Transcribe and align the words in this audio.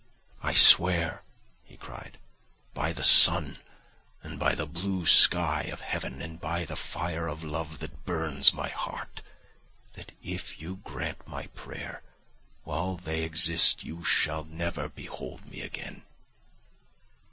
"I 0.41 0.51
swear," 0.55 1.21
he 1.63 1.77
cried, 1.77 2.17
"by 2.73 2.91
the 2.91 3.03
sun, 3.03 3.59
and 4.23 4.39
by 4.39 4.55
the 4.55 4.65
blue 4.65 5.05
sky 5.05 5.69
of 5.71 5.81
heaven, 5.81 6.23
and 6.23 6.41
by 6.41 6.65
the 6.65 6.75
fire 6.75 7.27
of 7.27 7.43
love 7.43 7.77
that 7.81 8.03
burns 8.03 8.51
my 8.51 8.69
heart, 8.69 9.21
that 9.93 10.13
if 10.23 10.59
you 10.59 10.77
grant 10.77 11.27
my 11.27 11.45
prayer, 11.53 12.01
while 12.63 12.95
they 12.95 13.21
exist 13.23 13.83
you 13.83 14.03
shall 14.03 14.43
never 14.43 14.89
behold 14.89 15.45
me 15.45 15.61
again. 15.61 16.01